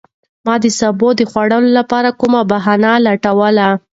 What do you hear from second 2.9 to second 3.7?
لټوله.